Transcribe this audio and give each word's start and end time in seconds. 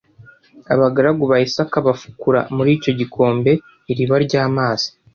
Abagaragu 0.73 1.23
ba 1.31 1.37
Isaka 1.47 1.77
bafukura 1.87 2.39
muri 2.55 2.69
icyo 2.77 2.91
gikombe 2.99 3.51
iriba 3.91 4.15
ry’amazi 4.25 4.87